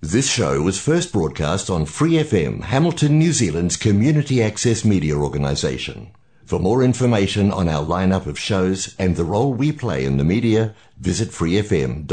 [0.00, 6.12] This show was first broadcast on Free FM, Hamilton, New Zealand's community access media organisation.
[6.44, 10.22] For more information on our lineup of shows and the role we play in the
[10.22, 12.06] media, visit freefm.org.nz.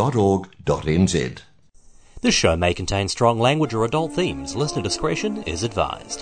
[2.22, 4.56] This show may contain strong language or adult themes.
[4.56, 6.22] Listener discretion is advised.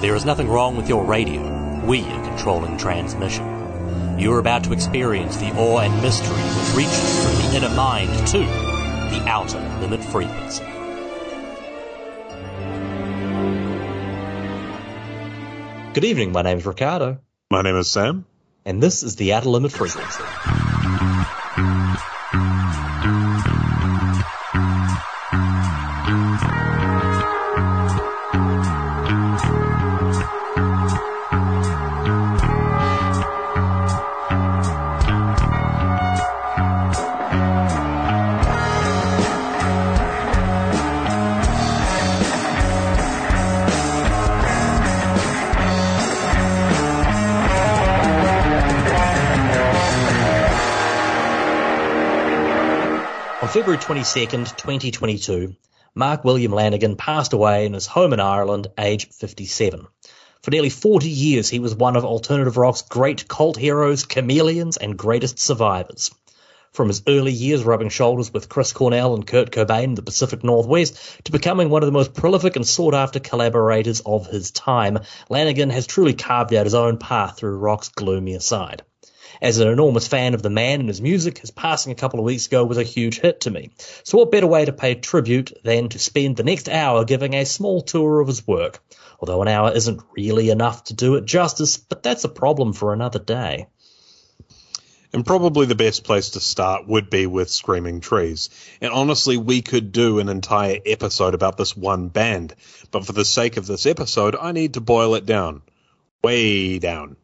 [0.00, 1.84] There is nothing wrong with your radio.
[1.86, 4.18] We are controlling transmission.
[4.18, 8.26] You are about to experience the awe and mystery which reaches from the inner mind
[8.28, 8.71] to
[9.12, 10.64] the outer limit frequency.
[15.92, 17.18] Good evening, my name is Ricardo.
[17.50, 18.24] My name is Sam.
[18.64, 20.61] And this is the outer limit frequency.
[53.52, 55.54] February 22nd, 2022,
[55.94, 59.86] Mark William Lanegan passed away in his home in Ireland, age 57.
[60.40, 64.96] For nearly 40 years, he was one of alternative rock's great cult heroes, chameleons, and
[64.96, 66.10] greatest survivors.
[66.72, 70.42] From his early years rubbing shoulders with Chris Cornell and Kurt Cobain in the Pacific
[70.42, 74.98] Northwest to becoming one of the most prolific and sought after collaborators of his time,
[75.28, 78.82] Lanegan has truly carved out his own path through rock's gloomier side.
[79.42, 82.24] As an enormous fan of the man and his music, his passing a couple of
[82.24, 83.72] weeks ago was a huge hit to me.
[84.04, 87.44] So what better way to pay tribute than to spend the next hour giving a
[87.44, 88.78] small tour of his work?
[89.18, 92.92] Although an hour isn't really enough to do it justice, but that's a problem for
[92.92, 93.66] another day.
[95.12, 98.48] And probably the best place to start would be with Screaming Trees.
[98.80, 102.54] And honestly, we could do an entire episode about this one band.
[102.92, 105.62] But for the sake of this episode, I need to boil it down.
[106.22, 107.16] Way down.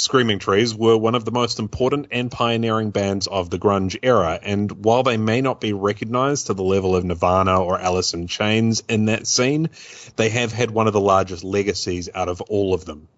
[0.00, 4.40] Screaming Trees were one of the most important and pioneering bands of the grunge era,
[4.42, 8.26] and while they may not be recognized to the level of Nirvana or Alice in
[8.26, 9.68] Chains in that scene,
[10.16, 13.08] they have had one of the largest legacies out of all of them.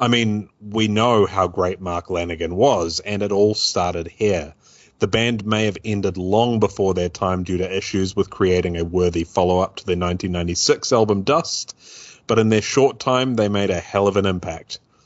[0.00, 4.54] I mean, we know how great Mark Lanegan was, and it all started here.
[4.98, 8.84] The band may have ended long before their time due to issues with creating a
[8.84, 11.76] worthy follow up to their 1996 album Dust,
[12.26, 14.80] but in their short time, they made a hell of an impact.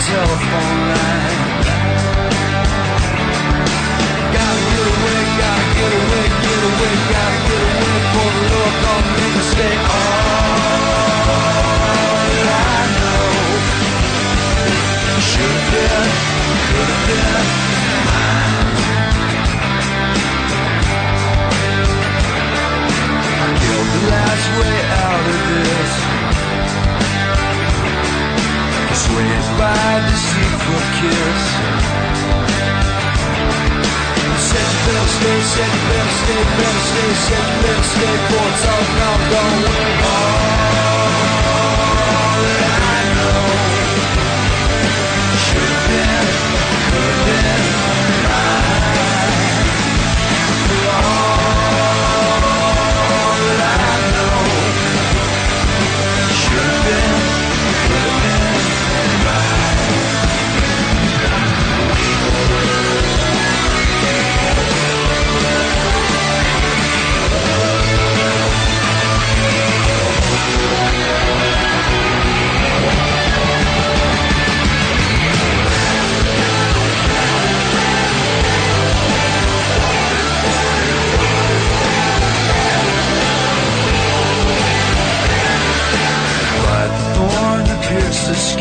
[0.00, 1.38] telephone line.
[4.36, 8.52] Gotta get away, gotta get away, get away, gotta get away for the
[9.92, 10.32] all
[12.48, 13.30] I know.
[15.30, 16.10] Should've been,
[16.68, 17.46] could've been
[18.08, 18.66] mine.
[23.42, 25.91] I killed the last way out of this
[28.94, 31.42] swayed by deceitful kiss.
[34.48, 38.46] Said you better stay, said you better stay, better stay, said you better stay, for
[38.52, 40.41] it's all gone, gone away.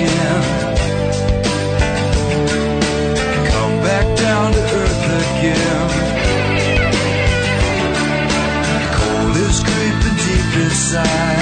[0.08, 0.42] Skin.
[3.52, 5.90] Come back down to earth again.
[8.98, 11.42] Cold is creeping deep inside.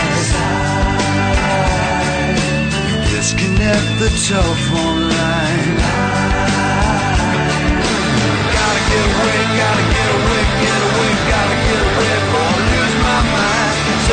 [3.11, 5.77] Disconnect the telephone line.
[8.56, 9.88] Gotta get away, gotta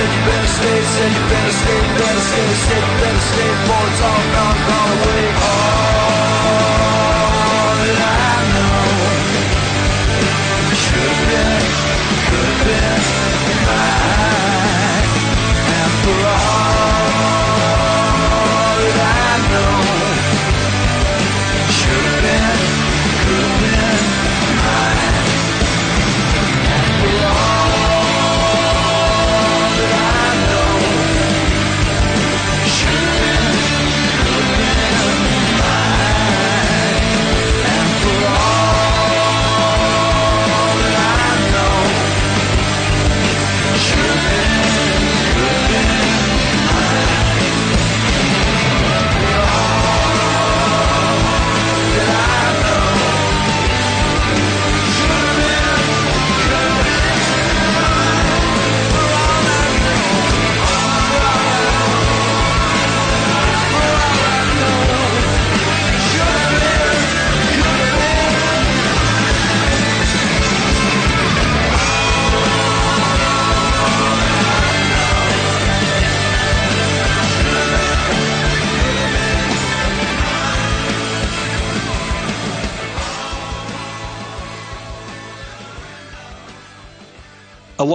[0.06, 2.76] said you better stay, said you better stay, better stay, Stay.
[2.76, 5.32] you better stay, for it's all gone, gone away.
[5.36, 5.95] Oh.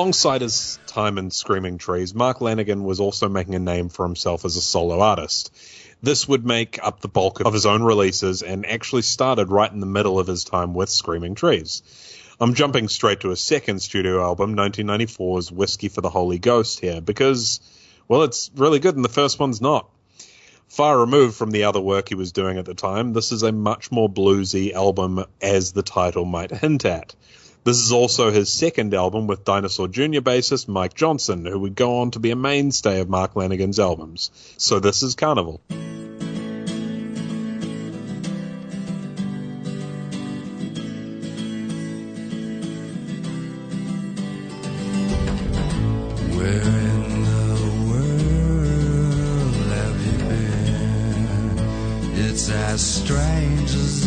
[0.02, 4.46] Alongside his time in Screaming Trees, Mark Lanegan was also making a name for himself
[4.46, 5.56] as a solo artist.
[6.02, 9.80] This would make up the bulk of his own releases and actually started right in
[9.80, 11.84] the middle of his time with Screaming Trees.
[12.40, 17.00] I'm jumping straight to his second studio album, 1994's Whiskey for the Holy Ghost here,
[17.00, 17.60] because,
[18.08, 19.88] well, it's really good and the first one's not.
[20.68, 23.52] Far removed from the other work he was doing at the time, this is a
[23.52, 27.14] much more bluesy album, as the title might hint at.
[27.64, 30.22] This is also his second album with Dinosaur Jr.
[30.22, 34.32] bassist Mike Johnson, who would go on to be a mainstay of Mark Lanegan's albums.
[34.58, 35.62] So this is Carnival.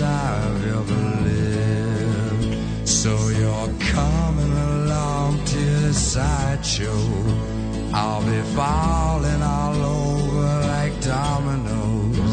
[0.03, 1.44] I've ever lived.
[3.05, 7.03] So you're coming along to the sideshow.
[7.93, 12.33] I'll be falling all over like dominoes.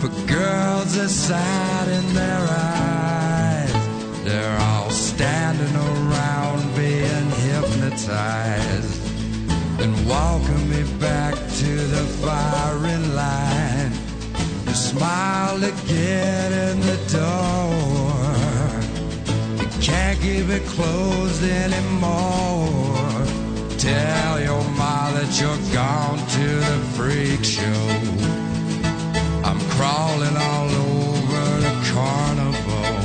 [0.00, 3.72] For girls are sad in their eyes,
[4.22, 9.02] they're all standing around being hypnotized
[9.80, 13.90] and welcome me back to the firing line.
[14.64, 17.65] You smile again in the door.
[20.26, 22.96] You it closed anymore.
[23.78, 27.86] Tell your mom that you're gone to the freak show.
[29.48, 32.96] I'm crawling all over the carnival.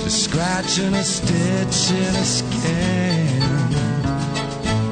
[0.00, 3.42] Just scratching a stitch in a skin.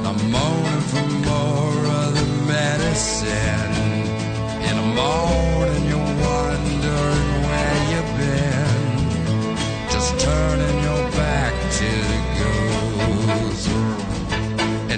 [0.09, 3.75] I'm moaning for more of the medicine.
[4.69, 6.16] In the morning, you're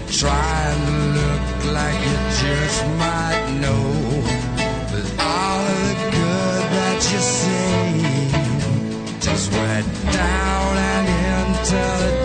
[0.09, 3.85] And trying to look like you just might know.
[4.91, 12.18] That all of the good that you see just went down and into the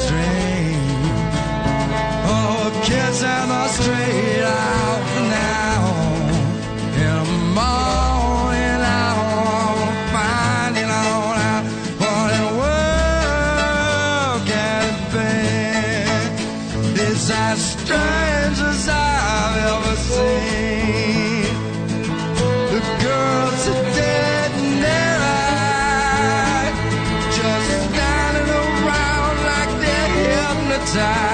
[30.93, 31.32] hypnotized.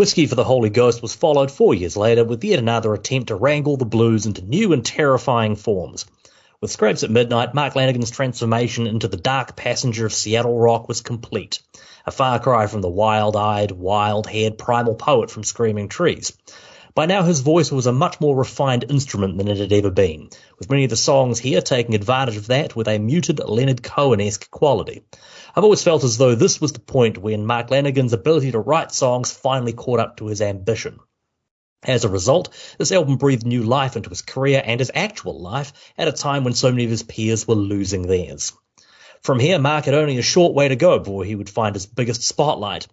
[0.00, 3.34] Whiskey for the Holy Ghost was followed four years later with yet another attempt to
[3.34, 6.06] wrangle the blues into new and terrifying forms.
[6.58, 11.02] With Scrapes at Midnight, Mark Lanegan's transformation into the dark passenger of Seattle rock was
[11.02, 11.60] complete,
[12.06, 16.32] a far cry from the wild-eyed, wild-haired primal poet from Screaming Trees.
[16.94, 20.30] By now his voice was a much more refined instrument than it had ever been,
[20.58, 24.50] with many of the songs here taking advantage of that with a muted Leonard Cohen-esque
[24.50, 25.04] quality.
[25.54, 28.92] I've always felt as though this was the point when Mark Lanegan's ability to write
[28.92, 30.98] songs finally caught up to his ambition.
[31.84, 35.72] As a result, this album breathed new life into his career and his actual life
[35.96, 38.52] at a time when so many of his peers were losing theirs.
[39.22, 41.86] From here, Mark had only a short way to go before he would find his
[41.86, 42.86] biggest spotlight.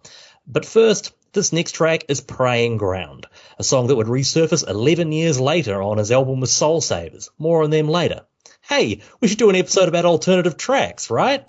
[0.46, 3.26] But first, This next track is Praying Ground,
[3.58, 7.30] a song that would resurface 11 years later on his album with Soul Savers.
[7.38, 8.22] More on them later.
[8.62, 11.46] Hey, we should do an episode about alternative tracks, right?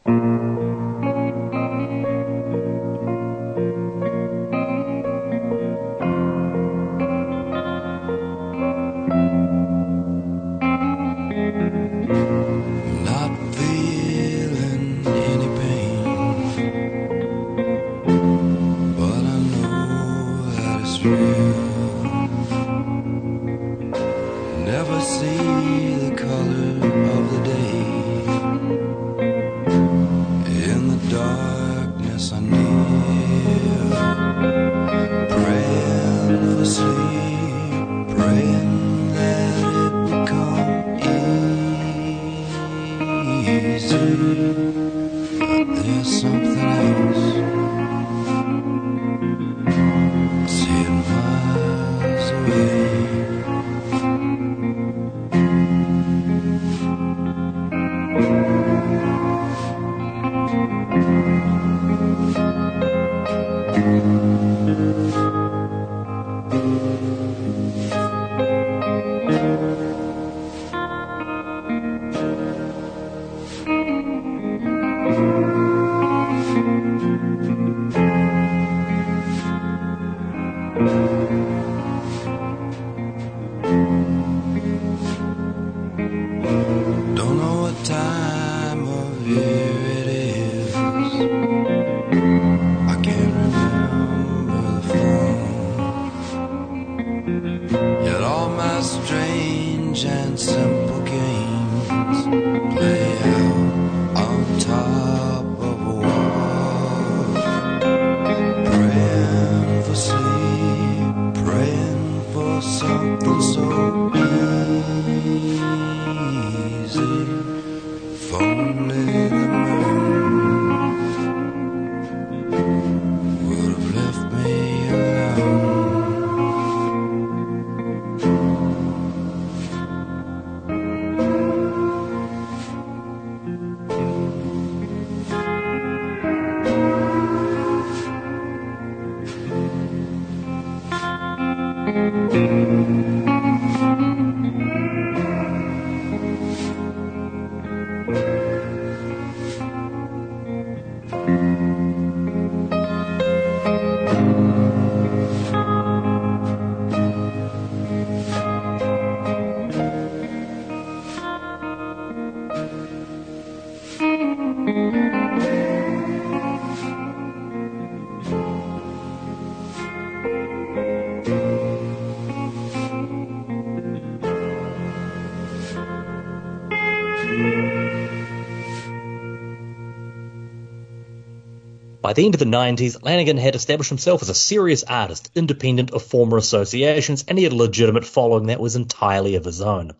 [182.01, 185.91] By the end of the 90s, Lanegan had established himself as a serious artist, independent
[185.91, 189.91] of former associations, and he had a legitimate following that was entirely of his own.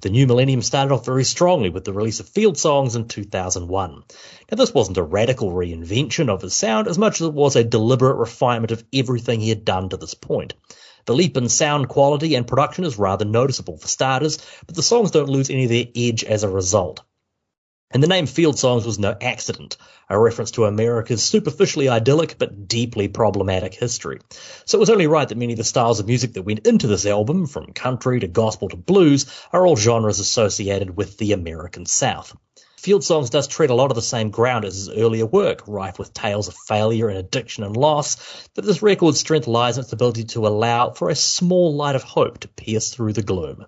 [0.00, 3.90] The new millennium started off very strongly with the release of Field Songs in 2001.
[3.90, 7.64] Now, this wasn't a radical reinvention of his sound as much as it was a
[7.64, 10.54] deliberate refinement of everything he had done to this point.
[11.06, 15.10] The leap in sound quality and production is rather noticeable for starters, but the songs
[15.10, 17.00] don't lose any of their edge as a result.
[17.90, 19.78] And the name Field Songs was no accident,
[20.10, 24.20] a reference to America's superficially idyllic but deeply problematic history.
[24.66, 26.86] So it was only right that many of the styles of music that went into
[26.86, 31.86] this album, from country to gospel to blues, are all genres associated with the American
[31.86, 32.36] South.
[32.76, 35.98] Field Songs does tread a lot of the same ground as his earlier work, rife
[35.98, 39.92] with tales of failure and addiction and loss, but this record's strength lies in its
[39.92, 43.66] ability to allow for a small light of hope to pierce through the gloom.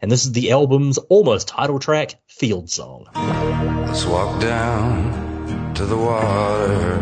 [0.00, 3.08] And this is the album's almost title track, Field Song.
[3.14, 6.96] Let's walk down to the water.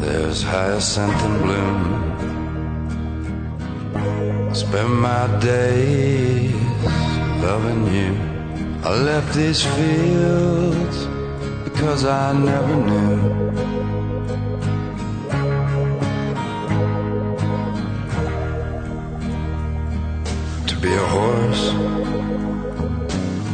[0.00, 2.14] There's hyacinth in bloom.
[4.54, 6.52] Spend my days
[7.42, 8.14] loving you.
[8.84, 11.06] I left these fields
[11.64, 14.15] because I never knew.
[20.86, 21.64] Be a horse,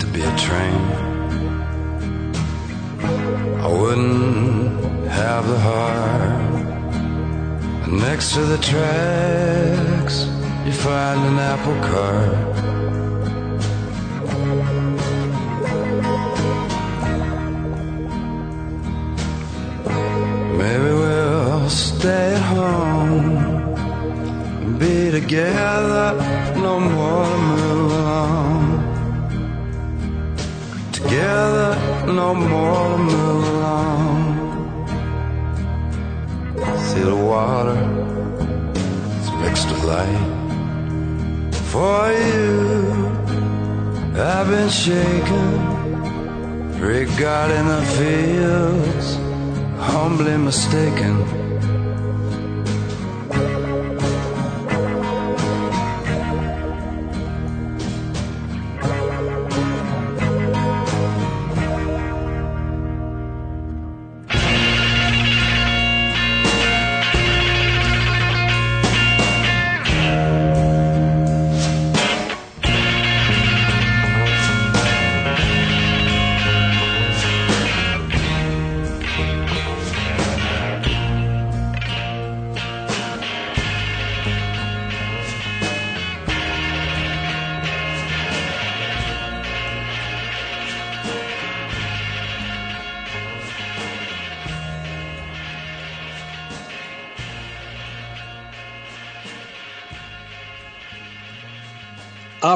[0.00, 0.82] to be a train.
[3.66, 6.42] I wouldn't have the heart.
[7.88, 10.26] Next to the tracks,
[10.66, 12.71] you find an apple cart.
[25.12, 26.14] Together,
[26.56, 28.60] no more to move along.
[30.90, 31.76] Together,
[32.06, 34.14] no more to move along.
[36.86, 37.78] See the water,
[39.18, 40.24] it's mixed with light.
[41.72, 42.48] For you,
[44.16, 45.48] I've been shaken,
[46.80, 49.08] regarding the fields,
[49.76, 51.41] humbly mistaken.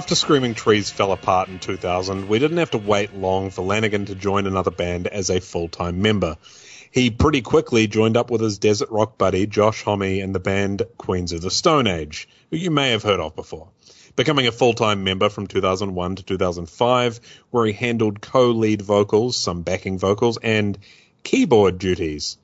[0.07, 4.07] After Screaming Trees fell apart in 2000, we didn't have to wait long for Lanegan
[4.07, 6.37] to join another band as a full time member.
[6.93, 10.83] He pretty quickly joined up with his desert rock buddy Josh Homme and the band
[10.97, 13.71] Queens of the Stone Age, who you may have heard of before.
[14.15, 19.37] Becoming a full time member from 2001 to 2005, where he handled co lead vocals,
[19.37, 20.79] some backing vocals, and
[21.25, 22.39] keyboard duties.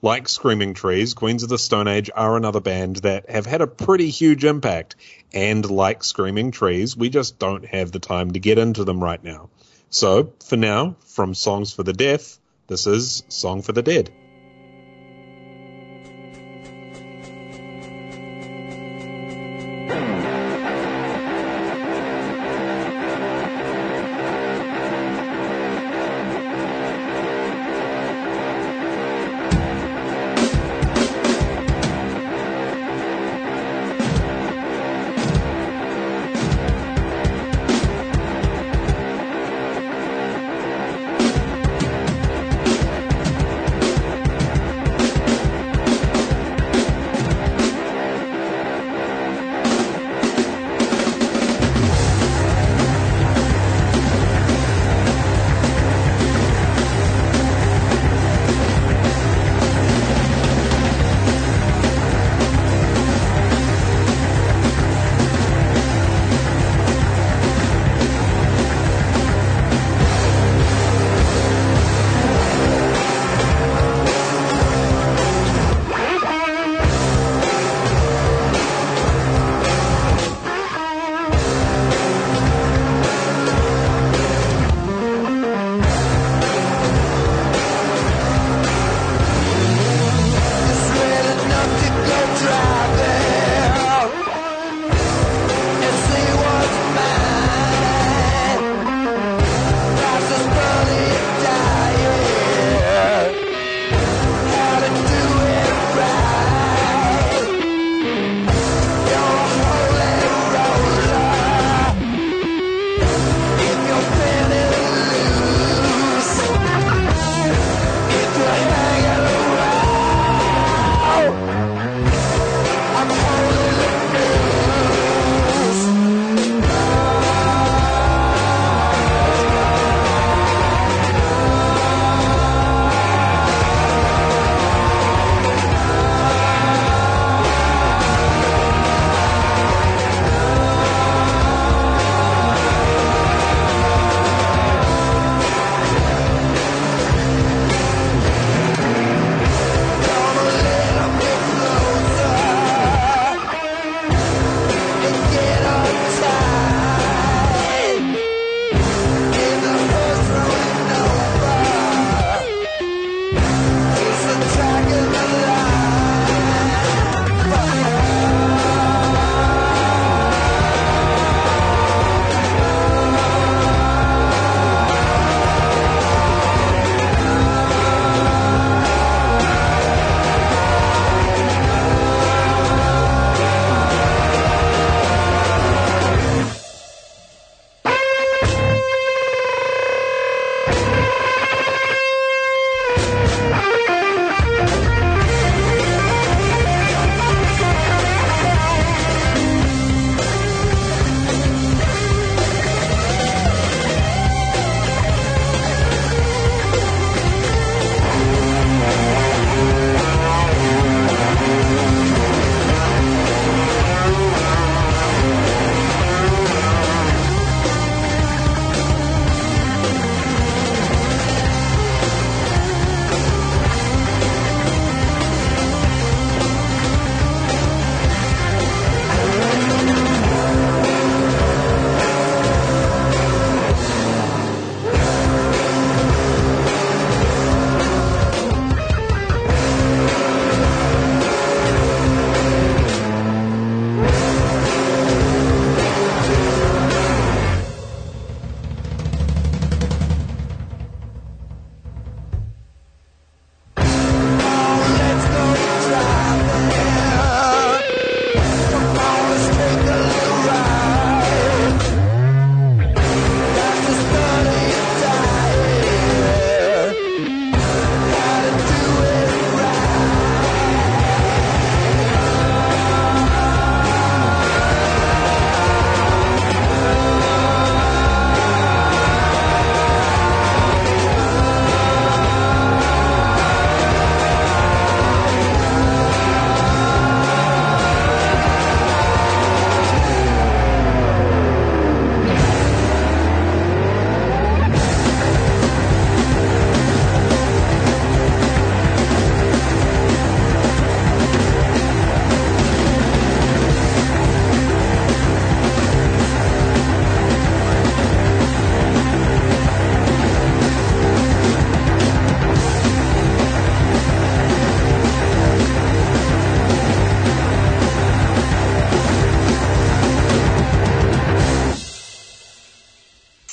[0.00, 3.66] Like Screaming Trees, Queens of the Stone Age are another band that have had a
[3.66, 4.94] pretty huge impact.
[5.32, 9.22] And like Screaming Trees, we just don't have the time to get into them right
[9.22, 9.50] now.
[9.90, 14.12] So, for now, from Songs for the Deaf, this is Song for the Dead.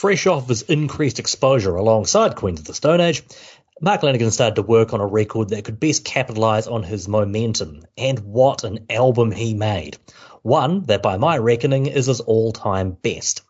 [0.05, 3.23] Fresh off his increased exposure alongside Queens of the Stone Age,
[3.81, 7.81] Mark Lanegan started to work on a record that could best capitalize on his momentum.
[7.97, 9.97] And what an album he made!
[10.43, 13.41] One that, by my reckoning, is his all time best.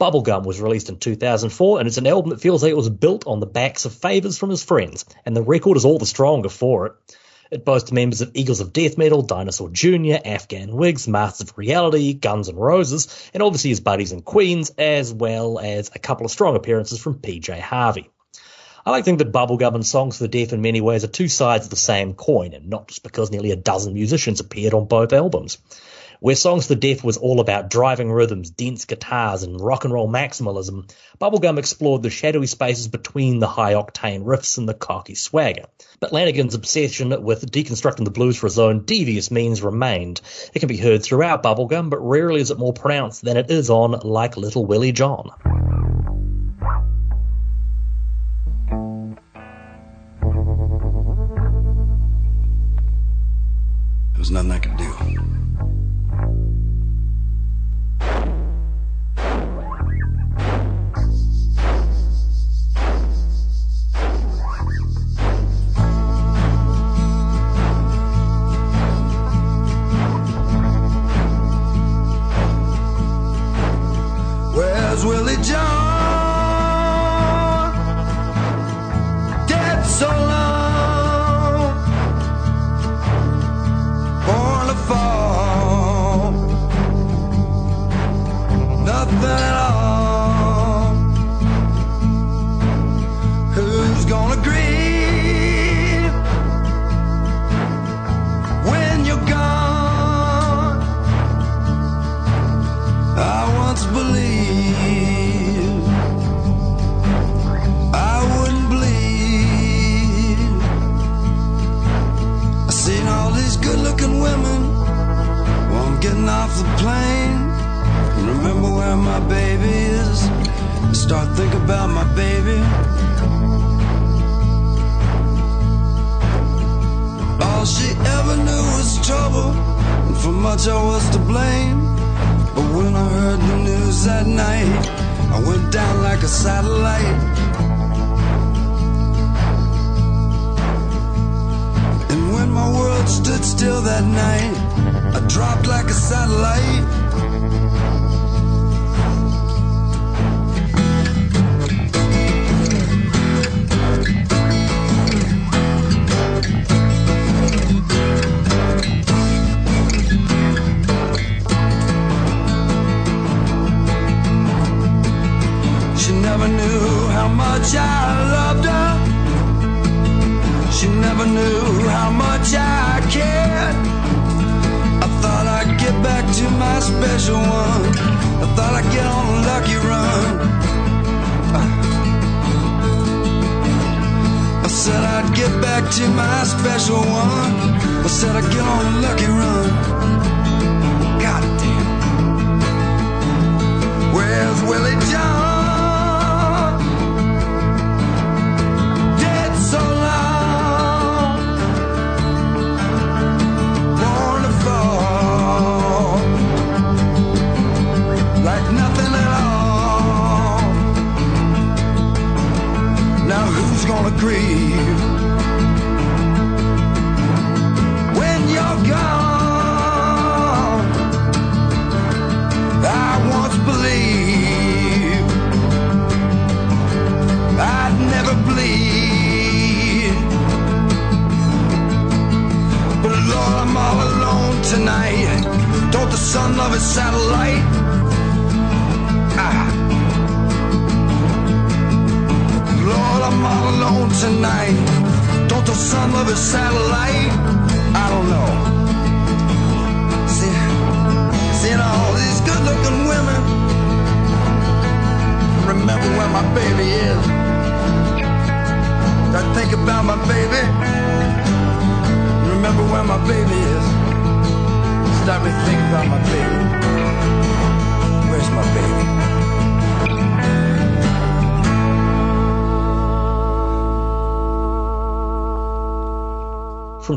[0.00, 3.26] Bubblegum was released in 2004, and it's an album that feels like it was built
[3.26, 6.48] on the backs of favours from his friends, and the record is all the stronger
[6.48, 6.92] for it.
[7.50, 12.14] It boasts members of Eagles of Death Metal, Dinosaur Jr., Afghan Whigs, Masters of Reality,
[12.14, 16.32] Guns N' Roses, and obviously his buddies in Queens, as well as a couple of
[16.32, 18.10] strong appearances from PJ Harvey.
[18.86, 21.08] I like to think that Bubblegum and Songs for the Deaf in many ways are
[21.08, 24.74] two sides of the same coin, and not just because nearly a dozen musicians appeared
[24.74, 25.58] on both albums.
[26.24, 30.08] Where Songs for Deaf was all about driving rhythms, dense guitars, and rock and roll
[30.08, 35.66] maximalism, Bubblegum explored the shadowy spaces between the high octane riffs and the cocky swagger.
[36.00, 40.22] But Lanegan's obsession with deconstructing the blues for his own devious means remained.
[40.54, 43.68] It can be heard throughout Bubblegum, but rarely is it more pronounced than it is
[43.68, 45.30] on Like Little Willie John.
[54.14, 55.23] There was nothing I could do.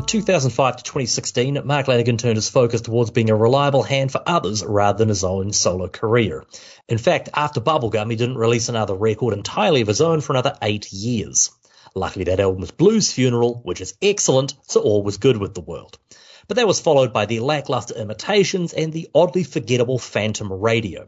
[0.08, 4.64] 2005 to 2016, Mark Lanegan turned his focus towards being a reliable hand for others
[4.64, 6.46] rather than his own solo career.
[6.88, 10.56] In fact, after Bubblegum, he didn't release another record entirely of his own for another
[10.62, 11.50] eight years.
[11.94, 15.60] Luckily, that album was Blues Funeral, which is excellent, so all was good with the
[15.60, 15.98] world.
[16.46, 21.06] But that was followed by the lackluster imitations and the oddly forgettable Phantom Radio.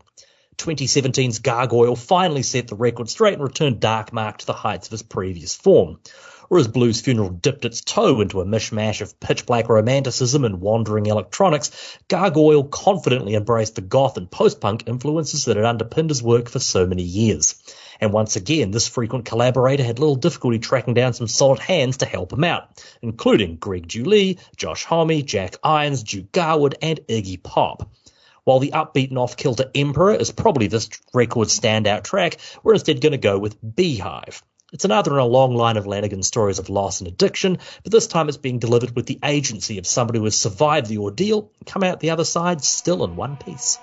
[0.59, 4.93] 2017's Gargoyle finally set the record straight and returned Dark Mark to the heights of
[4.93, 6.01] his previous form.
[6.51, 11.07] Whereas Blues Funeral dipped its toe into a mishmash of pitch black romanticism and wandering
[11.07, 11.71] electronics,
[12.09, 16.89] Gargoyle confidently embraced the goth and post-punk influences that had underpinned his work for so
[16.89, 17.55] many years.
[18.01, 22.07] And once again, this frequent collaborator had little difficulty tracking down some solid hands to
[22.07, 27.89] help him out, including Greg Dulli, Josh Homme, Jack Irons, Duke Garwood, and Iggy Pop.
[28.43, 33.13] While the upbeat and off-kilter Emperor is probably this record's standout track, we're instead going
[33.13, 34.43] to go with Beehive.
[34.73, 38.07] It's another in a long line of Lanegan stories of loss and addiction, but this
[38.07, 41.67] time it's being delivered with the agency of somebody who has survived the ordeal and
[41.67, 43.79] come out the other side still in one piece.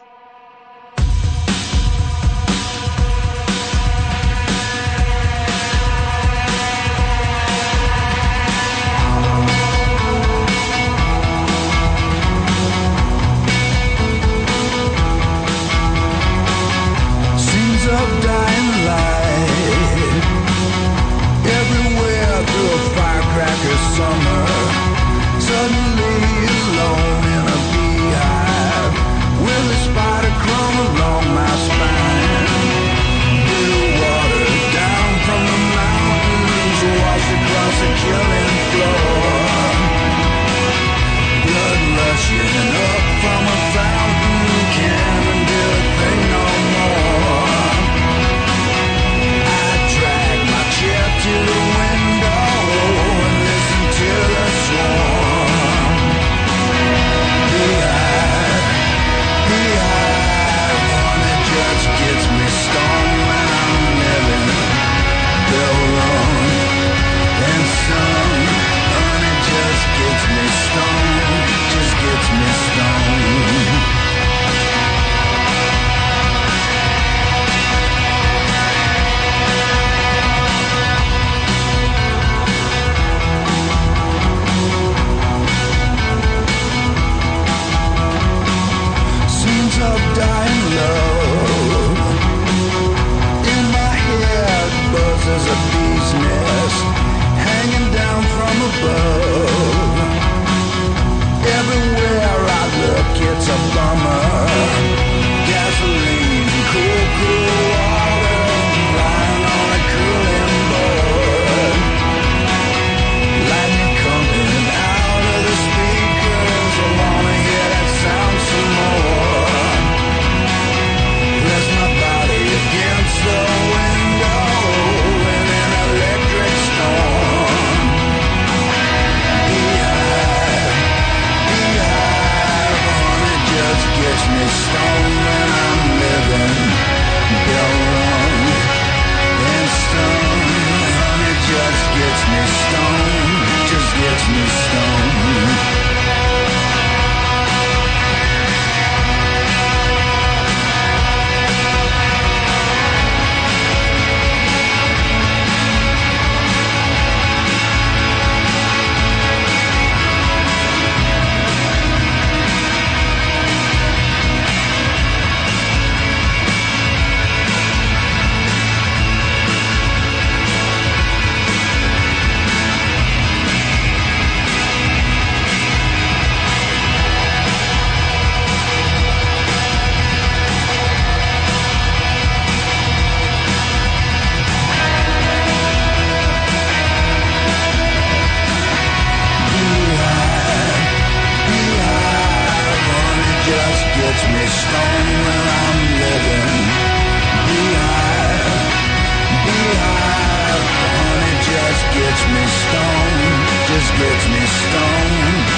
[203.98, 205.50] Gets me stoned.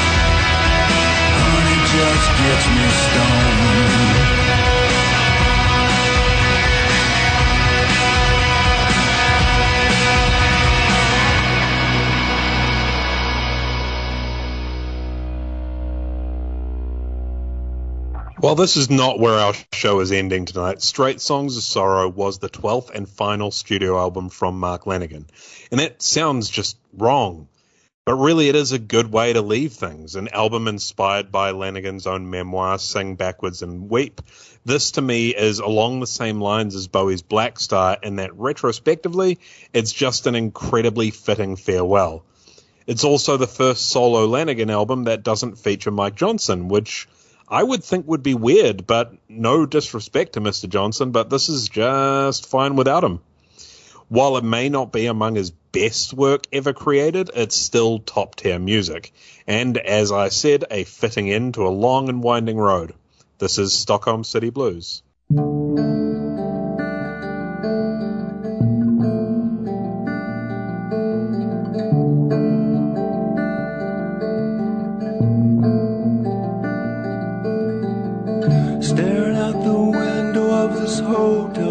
[1.35, 4.29] Honey just gets me stoned.
[18.39, 22.39] While this is not where our show is ending tonight, Straight Songs of Sorrow was
[22.39, 25.25] the 12th and final studio album from Mark Lanegan.
[25.71, 27.49] And that sounds just wrong.
[28.09, 30.15] But really, it is a good way to leave things.
[30.15, 34.21] An album inspired by Lanegan's own memoir, Sing Backwards and Weep.
[34.65, 39.37] This, to me, is along the same lines as Bowie's Black Star in that retrospectively,
[39.73, 42.25] it's just an incredibly fitting farewell.
[42.87, 47.07] It's also the first solo Lanegan album that doesn't feature Mike Johnson, which
[47.47, 50.67] I would think would be weird, but no disrespect to Mr.
[50.67, 53.19] Johnson, but this is just fine without him.
[54.07, 58.59] While it may not be among his best work ever created, it's still top tier
[58.59, 59.13] music.
[59.47, 62.93] And as I said, a fitting end to a long and winding road.
[63.37, 65.01] This is Stockholm City Blues.
[78.81, 81.68] Staring out the window of this hotel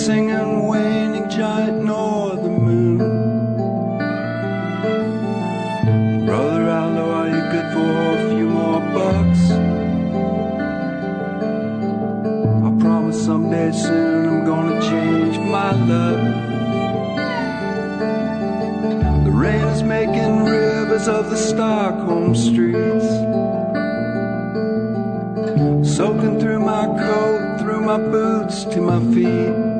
[0.00, 2.98] waxing and waning giant northern moon.
[6.24, 9.42] Brother Allo, are you good for a few more bucks?
[12.66, 16.20] I promise someday soon I'm gonna change my luck.
[19.26, 23.08] The rain is making rivers of the Stockholm streets.
[25.94, 29.79] Soaking through my coat, through my boots to my feet.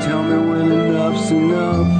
[0.00, 1.97] Tell me when enough's enough.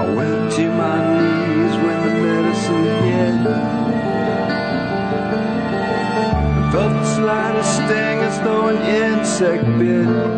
[0.00, 3.46] I went to my knees when the medicine hit.
[6.56, 10.33] I felt the slightest sting as though an insect bit.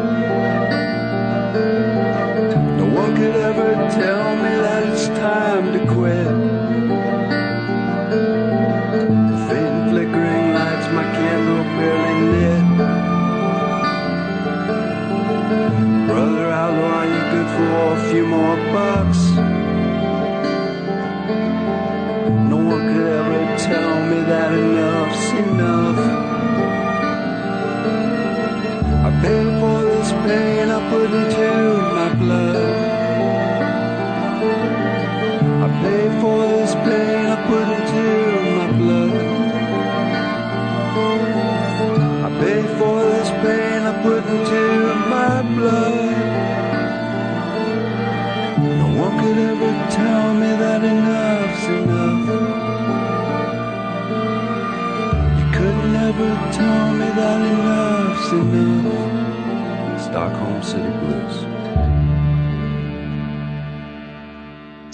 [60.63, 61.57] City Blues.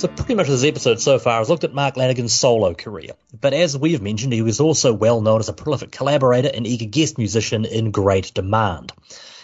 [0.02, 3.12] So pretty much this episode so far has looked at Mark Lanegan's solo career.
[3.40, 6.66] But as we have mentioned, he was also well known as a prolific collaborator and
[6.66, 8.92] eager guest musician in great demand.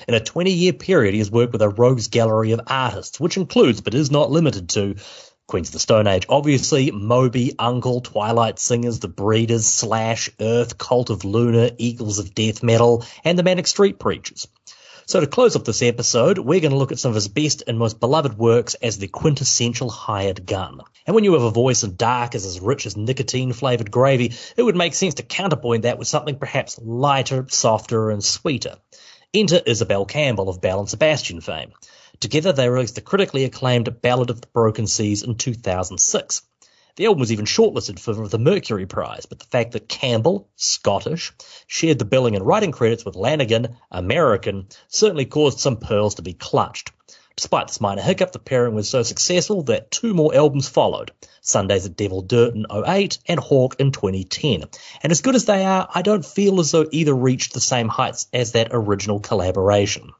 [0.08, 3.80] In a 20-year period, he has worked with a rogues gallery of artists, which includes,
[3.82, 4.96] but is not limited to,
[5.46, 11.08] Queens of the Stone Age, obviously, Moby, UNKLE, Twilight Singers, The Breeders, Slash, Earth, Cult
[11.08, 14.48] of Luna, Eagles of Death Metal, and the Manic Street Preachers.
[15.08, 17.62] So to close off this episode, we're going to look at some of his best
[17.66, 20.82] and most beloved works as the quintessential hired gun.
[21.06, 24.34] And when you have a voice as dark as as rich as nicotine flavored gravy,
[24.54, 28.76] it would make sense to counterpoint that with something perhaps lighter, softer, and sweeter.
[29.32, 31.72] Enter Isobel Campbell of Belle and Sebastian fame.
[32.20, 36.42] Together they released the critically acclaimed Ballad of the Broken Seas in 2006.
[36.98, 41.32] The album was even shortlisted for the Mercury Prize, but the fact that Campbell, Scottish,
[41.68, 46.32] shared the billing and writing credits with Lanegan, American, certainly caused some pearls to be
[46.32, 46.90] clutched.
[47.36, 51.86] Despite this minor hiccup, the pairing was so successful that two more albums followed Sundays
[51.86, 54.64] at Devil Dirt in 08 and Hawk in 2010.
[55.00, 57.86] And as good as they are, I don't feel as though either reached the same
[57.86, 60.10] heights as that original collaboration.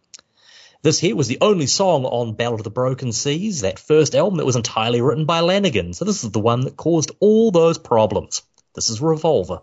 [0.80, 4.36] This here was the only song on Ballad of the Broken Seas, that first album
[4.36, 7.78] that was entirely written by Lanegan, so this is the one that caused all those
[7.78, 8.42] problems.
[8.76, 9.62] This is Revolver.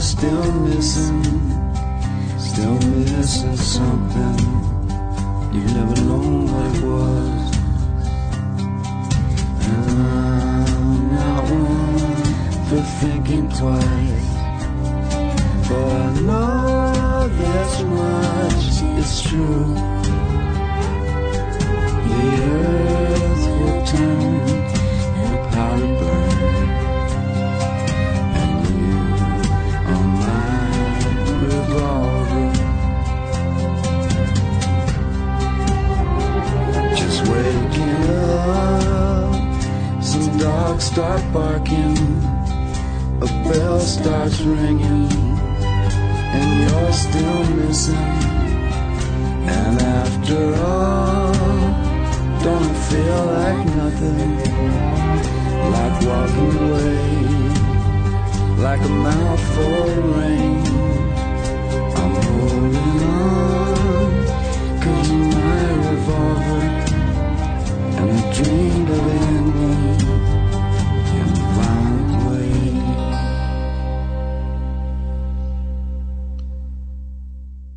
[0.00, 1.22] Still missing,
[2.38, 4.38] still missing something.
[5.52, 7.56] You've never known what it was.
[9.66, 12.24] And I'm not one
[12.68, 14.28] for thinking twice.
[15.66, 19.74] For I know this much is true.
[22.08, 22.22] The
[22.52, 24.35] earth will turn
[40.66, 41.96] dogs start barking,
[43.22, 45.12] a bell starts ringing,
[46.38, 48.12] and you're still missing.
[49.58, 50.42] And after
[50.72, 51.32] all,
[52.46, 54.32] don't it feel like nothing,
[55.74, 57.04] like walking away,
[58.66, 60.66] like a mouthful of rain.
[62.00, 64.10] I'm holding on,
[64.82, 66.64] cause my revolver.
[67.98, 69.25] And I dreamed of it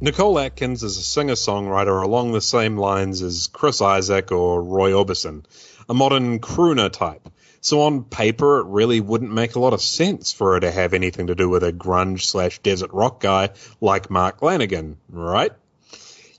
[0.02, 4.92] Nicole Atkins is a singer songwriter along the same lines as Chris Isaak or Roy
[4.92, 5.44] Orbison,
[5.90, 7.28] a modern crooner type.
[7.60, 10.94] So on paper, it really wouldn't make a lot of sense for her to have
[10.94, 13.50] anything to do with a grunge slash desert rock guy
[13.82, 15.52] like Mark Lanegan, right?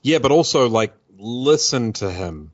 [0.01, 2.51] Yeah, but also, like, listen to him.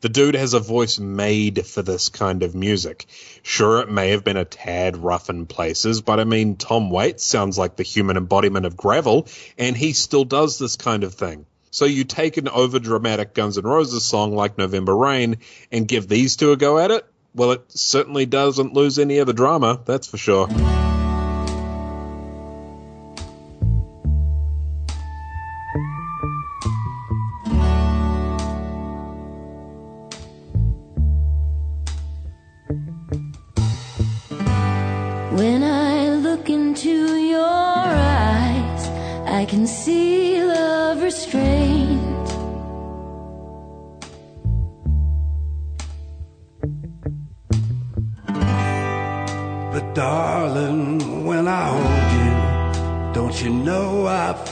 [0.00, 3.04] The dude has a voice made for this kind of music.
[3.42, 7.22] Sure, it may have been a tad rough in places, but I mean, Tom Waits
[7.22, 9.28] sounds like the human embodiment of gravel,
[9.58, 11.44] and he still does this kind of thing.
[11.70, 15.36] So you take an overdramatic Guns N' Roses song like November Rain
[15.70, 17.04] and give these two a go at it?
[17.34, 20.48] Well, it certainly doesn't lose any of the drama, that's for sure.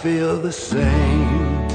[0.02, 1.66] Feel the same?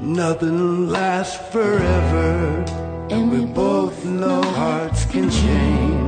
[0.00, 2.64] Nothing lasts forever,
[3.10, 6.03] and we both know hearts can change.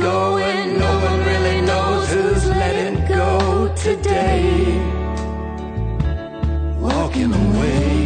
[0.00, 0.78] going.
[0.78, 4.78] No one really knows who's letting go today.
[6.78, 8.00] Walking away.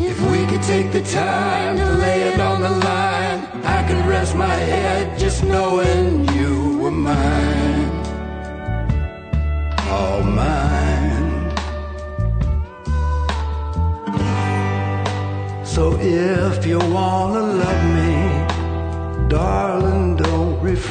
[0.00, 4.34] If we could take the time to lay it on the line, I could rest
[4.34, 5.87] my head, just know it.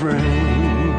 [0.07, 0.93] spring.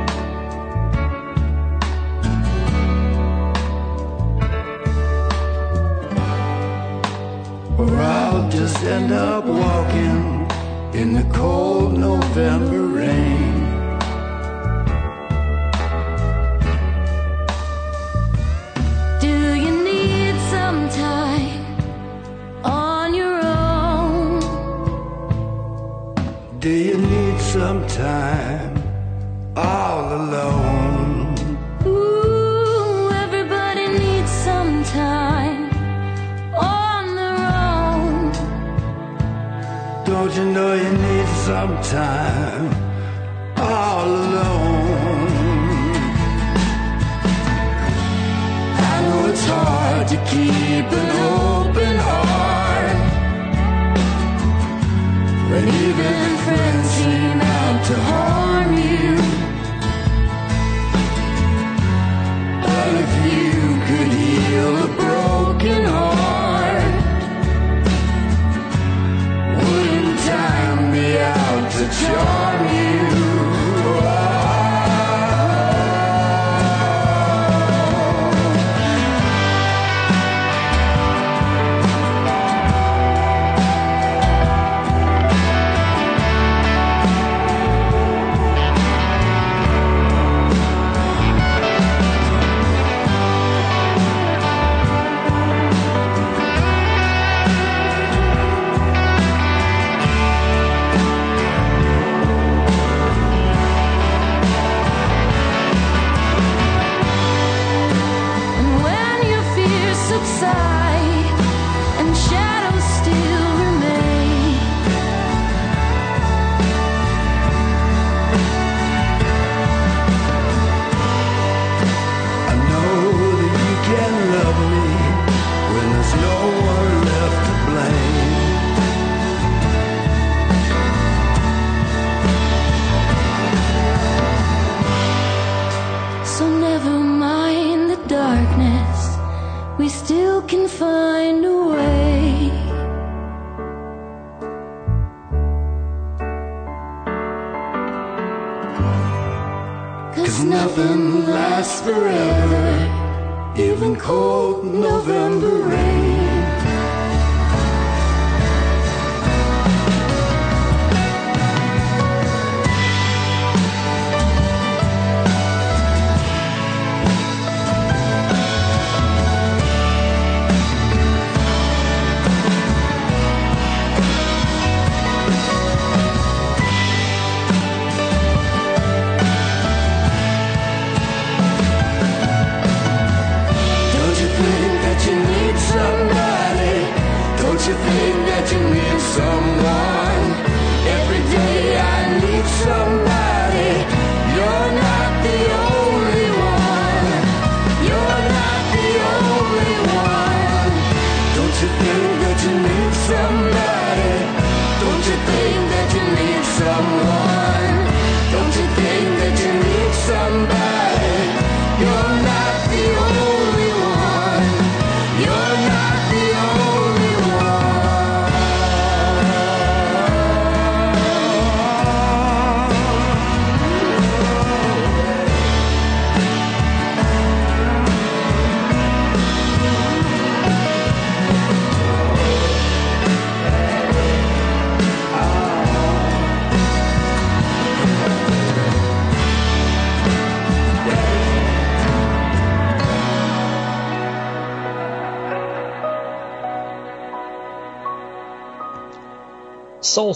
[7.79, 10.49] Or I'll just end up walking
[10.93, 12.78] in the cold November.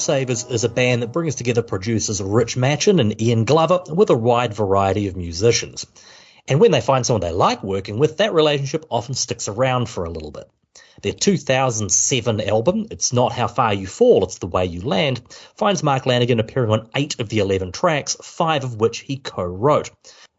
[0.02, 4.16] Lifesavers is a band that brings together producers Rich Machin and Ian Glover with a
[4.16, 5.86] wide variety of musicians.
[6.48, 10.04] And when they find someone they like working with, that relationship often sticks around for
[10.04, 10.50] a little bit.
[11.02, 15.22] Their 2007 album, It's Not How Far You Fall, It's the Way You Land,
[15.54, 19.44] finds Mark Lanegan appearing on eight of the 11 tracks, five of which he co
[19.44, 19.92] wrote.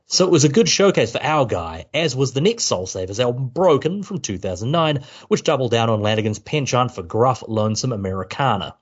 [0.07, 3.21] So it was a good showcase for our guy, as was the next Soul Savers
[3.21, 8.75] album, Broken, from 2009, which doubled down on Lanegan's penchant for gruff, lonesome Americana.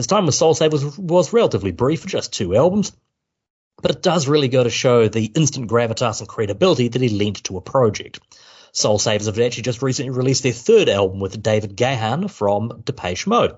[0.00, 2.90] His time with Soul Savers was, was relatively brief, just two albums,
[3.82, 7.44] but it does really go to show the instant gravitas and credibility that he lent
[7.44, 8.18] to a project.
[8.72, 13.26] Soul Savers have actually just recently released their third album with David Gahan from Depeche
[13.26, 13.56] Mode,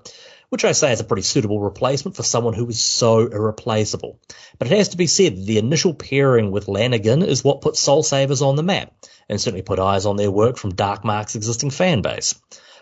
[0.49, 4.19] which I say is a pretty suitable replacement for someone who is so irreplaceable.
[4.59, 7.77] But it has to be said that the initial pairing with Lanegan is what put
[7.77, 8.91] Soul Savers on the map,
[9.29, 12.35] and certainly put eyes on their work from Dark Mark's existing fan base.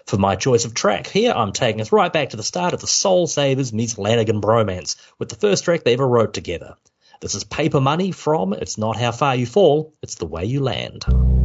[0.06, 2.82] For my choice of track here, I'm taking us right back to the start of
[2.82, 6.76] the Soul Savers meets Lanegan bromance, with the first track they ever wrote together.
[7.22, 10.62] This is Paper Money from It's Not How Far You Fall, It's the Way You
[10.62, 11.41] Land.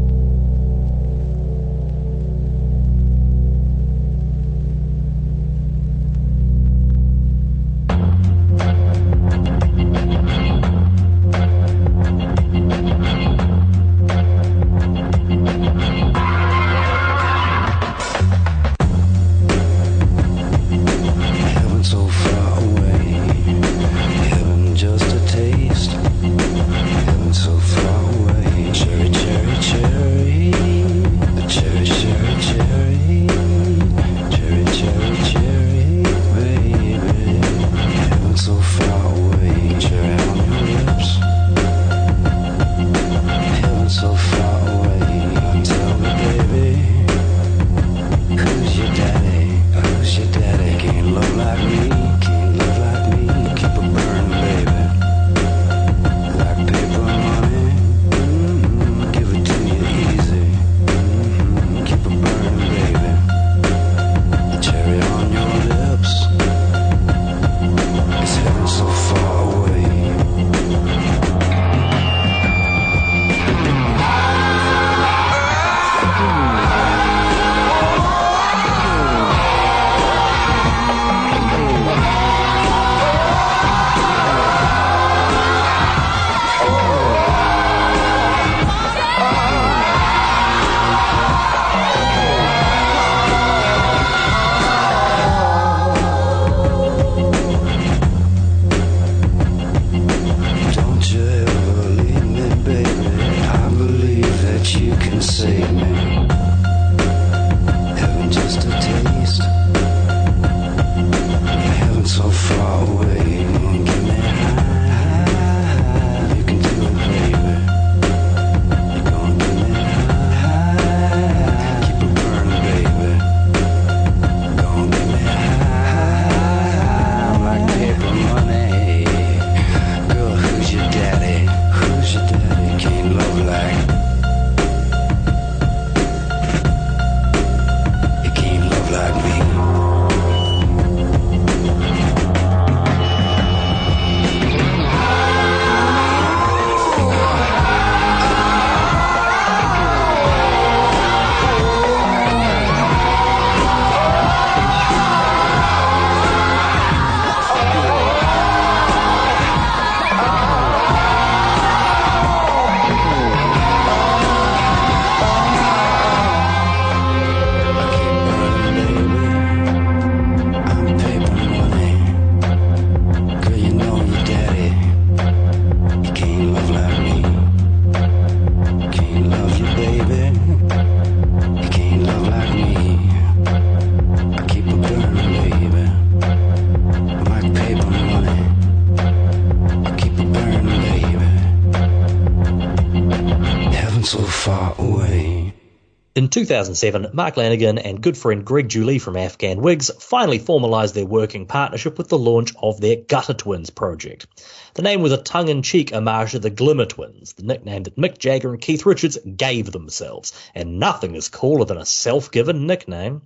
[196.46, 201.46] 2007, Mark Lanegan and good friend Greg Dulli from Afghan Whigs finally formalised their working
[201.46, 204.28] partnership with the launch of their Gutter Twins project.
[204.74, 208.50] The name was a tongue-in-cheek homage to the Glimmer Twins, the nickname that Mick Jagger
[208.50, 213.22] and Keith Richards gave themselves, and nothing is cooler than a self-given nickname.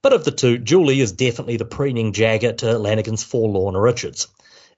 [0.00, 4.28] But of the two, Dulli is definitely the preening Jagger to Lanegan's forlorn Richards.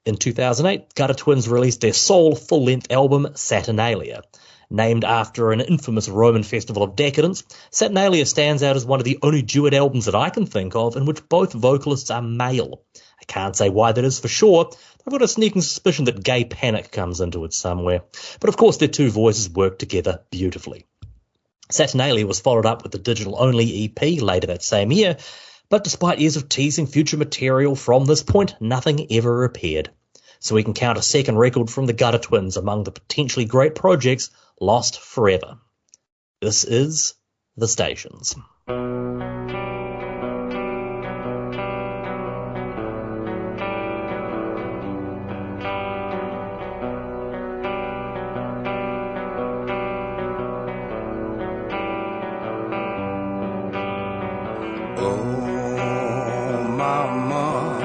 [0.07, 4.23] In 2008, Gutter Twins released their sole full-length album, Saturnalia.
[4.71, 9.19] Named after an infamous Roman festival of decadence, Saturnalia stands out as one of the
[9.23, 12.83] only duet albums that I can think of in which both vocalists are male.
[13.19, 14.71] I can't say why that is for sure.
[15.07, 18.03] I've got a sneaking suspicion that gay panic comes into it somewhere.
[18.41, 20.85] But of course, their two voices work together beautifully.
[21.71, 25.17] Saturnalia was followed up with the digital only EP later that same year,
[25.71, 29.91] but despite years of teasing future material from this point, nothing ever appeared.
[30.41, 33.75] So we can count a second record from the Gutter Twins among the potentially great
[33.75, 34.31] projects
[34.61, 35.59] lost forever.
[36.41, 37.15] This is
[37.57, 38.35] The Stations.
[55.01, 57.81] Oh, mama,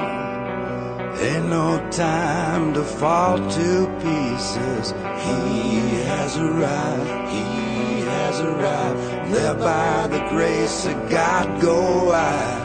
[1.20, 3.93] ain't no time to fall to
[4.38, 4.92] fall to.
[5.20, 9.32] He has arrived, he has arrived.
[9.32, 12.60] There by the grace of God go I.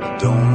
[0.00, 0.47] I don't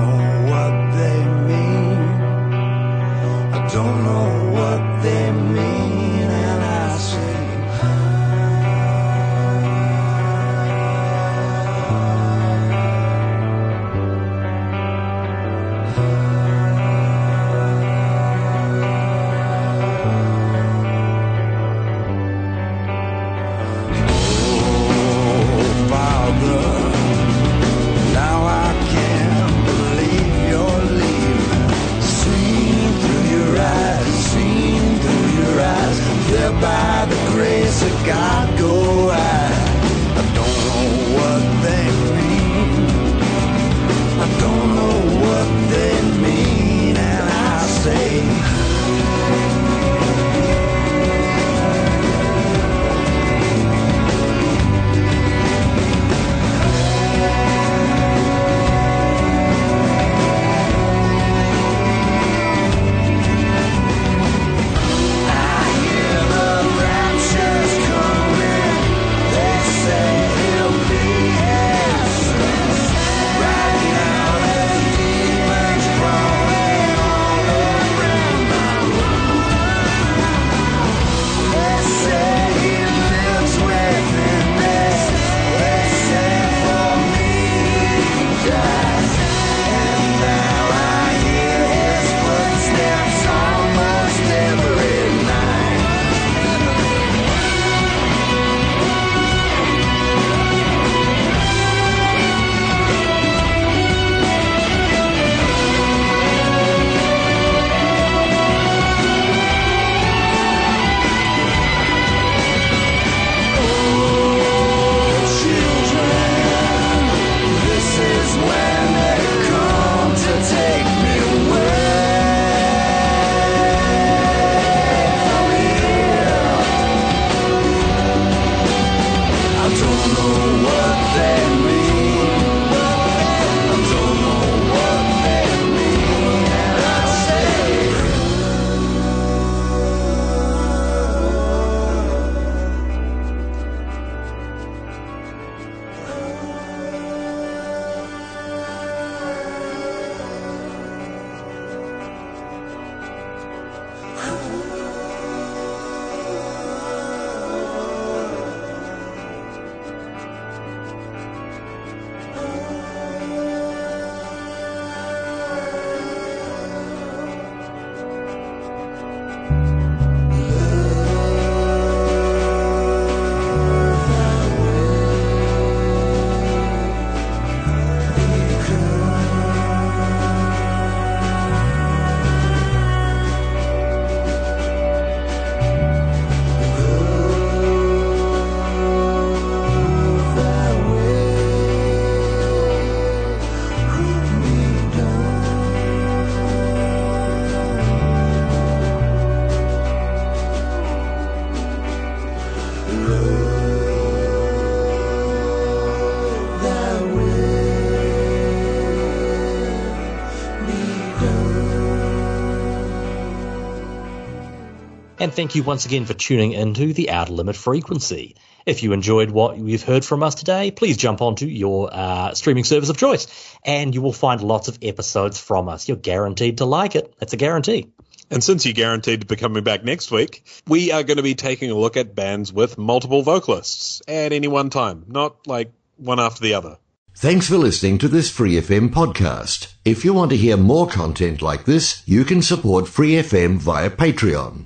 [215.23, 218.35] And thank you once again for tuning into the Outer Limit Frequency.
[218.65, 222.65] If you enjoyed what you've heard from us today, please jump onto your uh, streaming
[222.65, 223.27] service of choice
[223.63, 225.87] and you will find lots of episodes from us.
[225.87, 227.15] You're guaranteed to like it.
[227.19, 227.93] That's a guarantee.
[228.29, 231.35] And since you're guaranteed to be coming back next week, we are going to be
[231.35, 236.19] taking a look at bands with multiple vocalists at any one time, not like one
[236.19, 236.75] after the other.
[237.15, 239.73] Thanks for listening to this Free FM podcast.
[239.85, 243.89] If you want to hear more content like this, you can support Free FM via
[243.89, 244.65] Patreon.